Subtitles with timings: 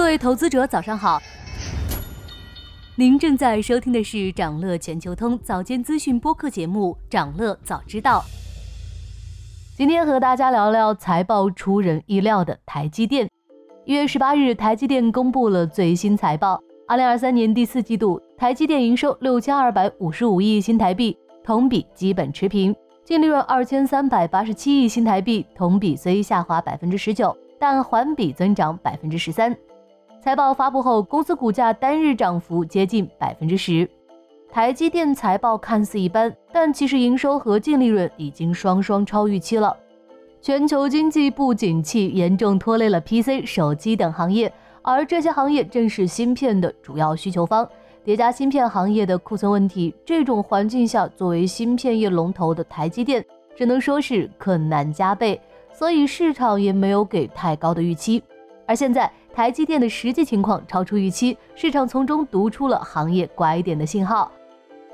[0.00, 1.20] 各位投资者，早上好。
[2.96, 8.20] 您正在收听的是长乐全球通早间资讯播客节目《长乐早知道》。
[9.76, 13.28] 今天和大家聊聊财报出人意料的台积电。
[13.84, 16.58] 一月十八日，台积电公布了最新财报。
[16.88, 22.72] 二零二三年第四季度，台积电营收六千二百五十五亿新台币，同比基本持平；
[23.04, 29.54] 净利润二千三百八十七亿新台币，同比虽下滑百分之十九，但环比增长百分之十三。
[30.22, 33.88] 财报发布后，公司股价单日涨幅接近百分之十。
[34.52, 39.74] 台积电财报看似一般，但其实营收和净利润已经双双超预期了。
[40.42, 44.52] 全球经济不景气严重拖累了 PC、手机等行业，
[44.82, 47.66] 而这些行业正是芯片的主要需求方。
[48.04, 53.24] 叠加芯片行业的库存问题，这种环境下，作为芯片业龙头的台积电
[53.56, 55.40] 只能说是困难加倍，
[55.72, 58.22] 所以市场也没有给太高的预期。
[58.66, 64.30] 而现在，台积电的实际情况超出预期，市场从中读出了行业拐点的信号。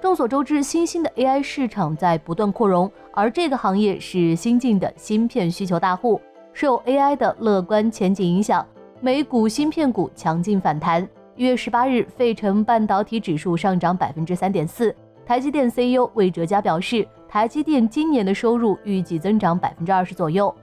[0.00, 6.20] 众所周知，新兴的 AI 市场在不断扩容，而这个行业是新进的芯片需求大户，
[6.52, 8.64] 受 AI 的乐观前景影响，
[9.00, 11.08] 美股芯片股强劲反弹。
[11.34, 14.94] 一月十八日，费城半导体指数上涨百分之三点四。
[15.24, 20.54] 台积电 CEO 魏哲嘉表示，台积电今年的收入预计增长百分之二十左右。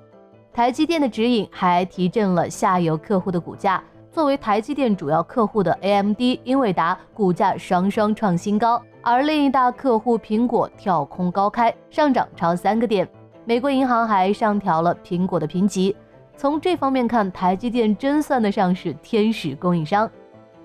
[0.54, 13.10] 台积电的指引还提振了下游客户的股价，作为台积电主要客户的 AMD、英伟达股价双双创新高，而另一大客户苹果跳空高开，上涨超三个点。
[13.46, 15.96] 美国银行还上调了苹果的评级。
[16.38, 20.08] 从这方面看，台积电真算得上是天使供应商，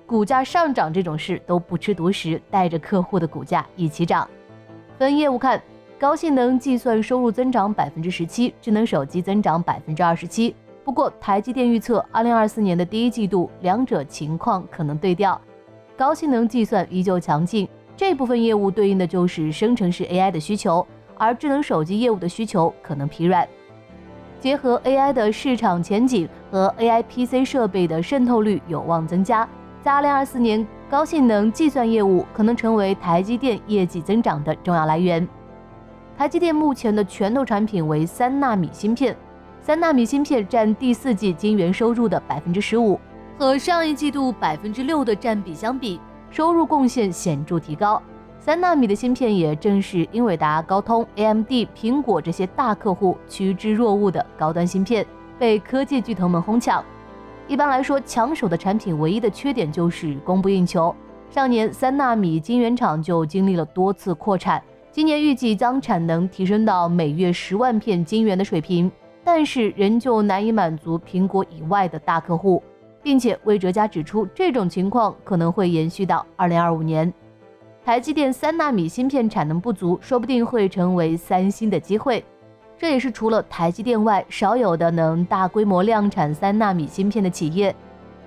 [0.05, 4.29] 股价上涨这种事都不吃独食，带着客户的股价一起涨。
[4.99, 5.59] 分业务看。
[6.01, 10.55] 高性能计算收入增长百分之十七，智能手机增长百分之二十七。
[10.85, 15.39] 不过，台积电预测二零二四年的第一季度两者情况可能对调，
[15.97, 20.87] 高性能计算依旧强劲，这部分业务对应的就是生成式 AI 的需求，
[21.17, 23.47] 而智能手机业务的需求可能疲软。
[24.39, 29.49] 结合 AI 的市场前景和 AI PC 设备的渗透率有望增加，
[29.83, 35.27] 在二零二四年，高性能计算业务可能成为台积电业绩增长的重要来源。
[36.19, 39.17] 台积电目前的拳头产品为三纳米芯片，
[39.61, 42.99] 三纳米芯片占第四季晶圆收入的百分之十五，
[43.39, 48.03] 和上一季度百分之六的占比相比，收入贡献显著提高。
[48.41, 55.07] 三纳米的芯片也正是英伟达、高通、AMD、苹果这些大客户趋之若鹜的高端芯片，
[55.39, 56.85] 被科技巨头们哄抢。
[57.47, 60.93] 一般来说，抢手的产品唯一的缺点就是供不应求。
[61.31, 64.61] 上年三纳米晶圆厂就经历了多次扩产。
[64.99, 68.91] 今年预计将产能提升到每月十万片晶圆的水平，
[69.23, 72.61] 但是仍旧难以满足苹果以外的大客户，
[73.01, 77.15] 并且魏哲家指出，这种情况可能会延续到二零二五年。
[77.85, 82.25] 台积电三纳米芯片产能不足，说不定会成为三星的机会，
[82.77, 87.73] 这也是除了台积电外少有的能大规模量产三纳米芯片的企业。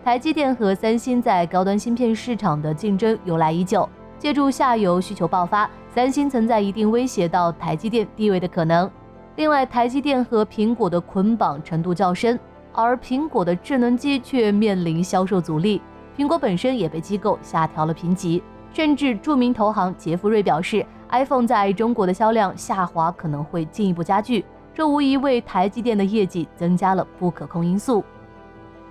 [0.05, 3.89] 台积电和三星在高端芯片市场的竞争由来已久。
[4.21, 8.87] 借助下游需求爆发，三星存在一定威胁到台积电地位的可能。
[9.35, 12.39] 另外，台积电和苹果的捆绑程度较深，
[12.71, 15.81] 而苹果的智能机却面临销售阻力。
[16.15, 28.03] 苹果本身也被机构下调了评级，甚至著名投行杰弗瑞表示，iPhone 在中国的销量下滑可能会进一步加剧，这无疑为台积电的业绩增加了不可控因素。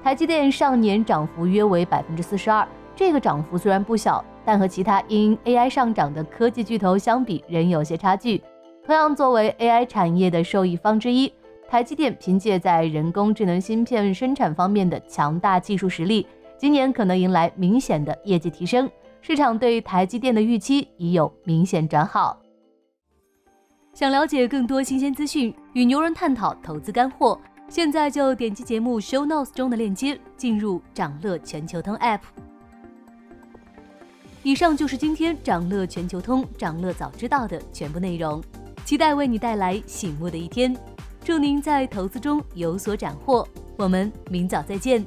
[0.03, 2.67] 台积电上年涨幅约为百分之四十二，
[2.97, 4.25] 这个涨幅虽然不小。
[4.50, 8.43] 但和其他因 AI 上涨的科技巨头相比，仍有些差距。
[8.84, 11.33] 同样，作为 AI 产业的受益方之一，
[11.69, 16.27] 台积电凭借在人工智能芯片生产方面的强大技术实力，
[16.59, 18.91] 今年可能迎来明显的业绩提升。
[19.21, 22.37] 市场对台积电的预期已有明显转好。
[23.94, 32.19] 想了解更多新鲜资讯，与牛人探讨投资干货，现在就点击节目 show notes 中的链接，进入掌乐全球通 app。
[34.42, 38.42] 以上就是今天掌乐全球通、掌乐早知道的全部内容，
[38.87, 40.75] 期待为你带来醒目的一天。
[41.22, 43.46] 祝您在投资中有所斩获，
[43.76, 45.04] 我们明早再见。